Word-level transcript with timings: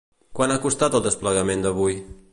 Quan 0.39 0.53
ha 0.53 0.57
costat 0.63 0.97
el 1.01 1.05
desplegament 1.09 1.63
d’avui? 1.67 2.03